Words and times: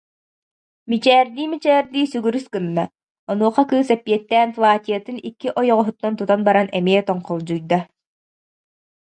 мичээрдии-мичээрдии 0.89 2.09
сүгүрүс 2.11 2.45
гынна, 2.55 2.83
онуоха 3.31 3.63
кыыс 3.69 3.89
эппиэттээн 3.97 4.49
платьетын 4.57 5.17
икки 5.27 5.47
ойоҕоһуттан 5.59 6.13
тутан 6.19 6.39
баран 6.47 6.67
эмиэ 6.79 7.01
тоҥхолдьуйда 7.07 7.79